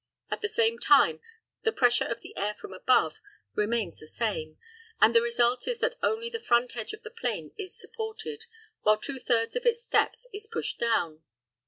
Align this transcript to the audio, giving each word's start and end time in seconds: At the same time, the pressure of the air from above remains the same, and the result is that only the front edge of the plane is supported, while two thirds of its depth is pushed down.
At 0.31 0.41
the 0.41 0.49
same 0.49 0.79
time, 0.79 1.21
the 1.61 1.71
pressure 1.71 2.05
of 2.07 2.21
the 2.21 2.35
air 2.35 2.55
from 2.55 2.73
above 2.73 3.19
remains 3.53 3.99
the 3.99 4.07
same, 4.07 4.57
and 4.99 5.13
the 5.15 5.21
result 5.21 5.67
is 5.67 5.77
that 5.77 5.93
only 6.01 6.27
the 6.27 6.39
front 6.41 6.75
edge 6.75 6.91
of 6.93 7.03
the 7.03 7.11
plane 7.11 7.51
is 7.55 7.79
supported, 7.79 8.47
while 8.81 8.97
two 8.97 9.19
thirds 9.19 9.55
of 9.55 9.67
its 9.67 9.85
depth 9.85 10.25
is 10.33 10.47
pushed 10.47 10.79
down. 10.79 11.21